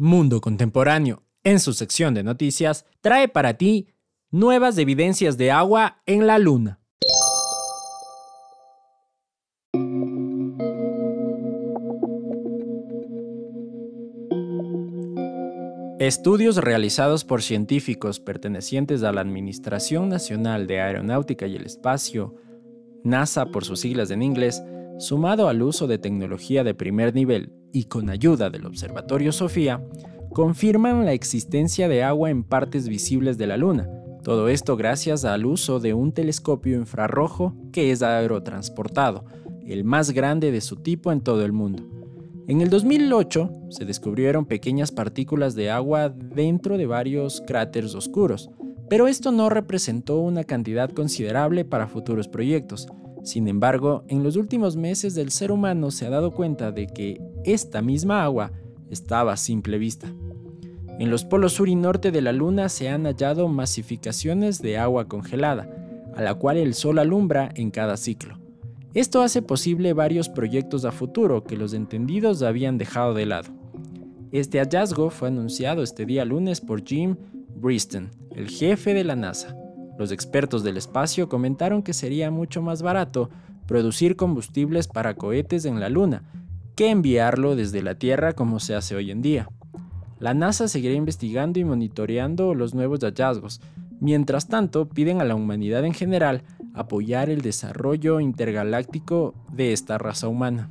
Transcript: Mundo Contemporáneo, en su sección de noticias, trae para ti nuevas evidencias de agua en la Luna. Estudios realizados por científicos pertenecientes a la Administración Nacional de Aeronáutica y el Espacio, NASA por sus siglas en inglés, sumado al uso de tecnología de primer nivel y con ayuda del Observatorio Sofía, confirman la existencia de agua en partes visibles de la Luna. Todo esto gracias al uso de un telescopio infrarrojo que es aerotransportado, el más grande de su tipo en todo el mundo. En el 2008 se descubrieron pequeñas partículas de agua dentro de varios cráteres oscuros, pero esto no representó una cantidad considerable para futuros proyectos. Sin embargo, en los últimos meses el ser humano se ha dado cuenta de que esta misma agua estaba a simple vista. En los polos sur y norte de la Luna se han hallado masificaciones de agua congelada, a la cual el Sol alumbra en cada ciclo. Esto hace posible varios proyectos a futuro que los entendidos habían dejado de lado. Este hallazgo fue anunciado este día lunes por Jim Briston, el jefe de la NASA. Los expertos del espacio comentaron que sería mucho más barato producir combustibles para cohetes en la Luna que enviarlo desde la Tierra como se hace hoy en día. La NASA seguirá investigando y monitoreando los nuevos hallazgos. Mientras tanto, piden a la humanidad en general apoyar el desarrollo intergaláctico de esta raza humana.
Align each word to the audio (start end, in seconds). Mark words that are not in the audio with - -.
Mundo 0.00 0.40
Contemporáneo, 0.40 1.24
en 1.44 1.60
su 1.60 1.74
sección 1.74 2.14
de 2.14 2.22
noticias, 2.22 2.86
trae 3.02 3.28
para 3.28 3.58
ti 3.58 3.88
nuevas 4.30 4.78
evidencias 4.78 5.36
de 5.36 5.50
agua 5.50 6.00
en 6.06 6.26
la 6.26 6.38
Luna. 6.38 6.80
Estudios 15.98 16.56
realizados 16.56 17.26
por 17.26 17.42
científicos 17.42 18.20
pertenecientes 18.20 19.02
a 19.02 19.12
la 19.12 19.20
Administración 19.20 20.08
Nacional 20.08 20.66
de 20.66 20.80
Aeronáutica 20.80 21.46
y 21.46 21.56
el 21.56 21.66
Espacio, 21.66 22.36
NASA 23.04 23.50
por 23.50 23.66
sus 23.66 23.80
siglas 23.80 24.10
en 24.10 24.22
inglés, 24.22 24.62
sumado 24.98 25.46
al 25.50 25.60
uso 25.60 25.86
de 25.86 25.98
tecnología 25.98 26.64
de 26.64 26.72
primer 26.72 27.14
nivel 27.14 27.59
y 27.72 27.84
con 27.84 28.10
ayuda 28.10 28.50
del 28.50 28.66
Observatorio 28.66 29.32
Sofía, 29.32 29.84
confirman 30.32 31.04
la 31.04 31.12
existencia 31.12 31.88
de 31.88 32.02
agua 32.02 32.30
en 32.30 32.44
partes 32.44 32.88
visibles 32.88 33.38
de 33.38 33.46
la 33.46 33.56
Luna. 33.56 33.88
Todo 34.22 34.48
esto 34.48 34.76
gracias 34.76 35.24
al 35.24 35.46
uso 35.46 35.80
de 35.80 35.94
un 35.94 36.12
telescopio 36.12 36.76
infrarrojo 36.76 37.54
que 37.72 37.90
es 37.90 38.02
aerotransportado, 38.02 39.24
el 39.66 39.84
más 39.84 40.10
grande 40.10 40.52
de 40.52 40.60
su 40.60 40.76
tipo 40.76 41.10
en 41.10 41.20
todo 41.20 41.44
el 41.44 41.52
mundo. 41.52 41.84
En 42.46 42.60
el 42.60 42.68
2008 42.68 43.50
se 43.70 43.84
descubrieron 43.84 44.44
pequeñas 44.44 44.90
partículas 44.90 45.54
de 45.54 45.70
agua 45.70 46.08
dentro 46.08 46.76
de 46.76 46.86
varios 46.86 47.40
cráteres 47.46 47.94
oscuros, 47.94 48.50
pero 48.88 49.06
esto 49.06 49.30
no 49.30 49.48
representó 49.48 50.18
una 50.18 50.42
cantidad 50.42 50.90
considerable 50.90 51.64
para 51.64 51.86
futuros 51.86 52.26
proyectos. 52.26 52.88
Sin 53.22 53.46
embargo, 53.46 54.04
en 54.08 54.24
los 54.24 54.34
últimos 54.34 54.76
meses 54.76 55.16
el 55.16 55.30
ser 55.30 55.52
humano 55.52 55.92
se 55.92 56.06
ha 56.06 56.10
dado 56.10 56.32
cuenta 56.32 56.72
de 56.72 56.88
que 56.88 57.20
esta 57.44 57.82
misma 57.82 58.22
agua 58.22 58.52
estaba 58.90 59.32
a 59.32 59.36
simple 59.36 59.78
vista. 59.78 60.12
En 60.98 61.10
los 61.10 61.24
polos 61.24 61.54
sur 61.54 61.68
y 61.68 61.74
norte 61.74 62.10
de 62.10 62.20
la 62.20 62.32
Luna 62.32 62.68
se 62.68 62.90
han 62.90 63.04
hallado 63.04 63.48
masificaciones 63.48 64.60
de 64.60 64.76
agua 64.76 65.08
congelada, 65.08 65.68
a 66.14 66.20
la 66.20 66.34
cual 66.34 66.58
el 66.58 66.74
Sol 66.74 66.98
alumbra 66.98 67.50
en 67.54 67.70
cada 67.70 67.96
ciclo. 67.96 68.36
Esto 68.92 69.22
hace 69.22 69.40
posible 69.40 69.92
varios 69.92 70.28
proyectos 70.28 70.84
a 70.84 70.92
futuro 70.92 71.44
que 71.44 71.56
los 71.56 71.72
entendidos 71.72 72.42
habían 72.42 72.76
dejado 72.76 73.14
de 73.14 73.24
lado. 73.24 73.50
Este 74.32 74.58
hallazgo 74.58 75.10
fue 75.10 75.28
anunciado 75.28 75.82
este 75.82 76.04
día 76.04 76.24
lunes 76.24 76.60
por 76.60 76.84
Jim 76.84 77.16
Briston, 77.56 78.10
el 78.34 78.48
jefe 78.48 78.92
de 78.92 79.04
la 79.04 79.16
NASA. 79.16 79.56
Los 79.98 80.12
expertos 80.12 80.62
del 80.62 80.76
espacio 80.76 81.28
comentaron 81.28 81.82
que 81.82 81.94
sería 81.94 82.30
mucho 82.30 82.62
más 82.62 82.82
barato 82.82 83.30
producir 83.66 84.16
combustibles 84.16 84.88
para 84.88 85.14
cohetes 85.14 85.64
en 85.64 85.80
la 85.80 85.88
Luna 85.88 86.24
que 86.80 86.88
enviarlo 86.88 87.56
desde 87.56 87.82
la 87.82 87.96
Tierra 87.96 88.32
como 88.32 88.58
se 88.58 88.74
hace 88.74 88.96
hoy 88.96 89.10
en 89.10 89.20
día. 89.20 89.50
La 90.18 90.32
NASA 90.32 90.66
seguirá 90.66 90.94
investigando 90.94 91.60
y 91.60 91.64
monitoreando 91.64 92.54
los 92.54 92.72
nuevos 92.72 93.00
hallazgos. 93.00 93.60
Mientras 94.00 94.48
tanto, 94.48 94.88
piden 94.88 95.20
a 95.20 95.24
la 95.24 95.34
humanidad 95.34 95.84
en 95.84 95.92
general 95.92 96.42
apoyar 96.72 97.28
el 97.28 97.42
desarrollo 97.42 98.18
intergaláctico 98.18 99.34
de 99.52 99.74
esta 99.74 99.98
raza 99.98 100.28
humana. 100.28 100.70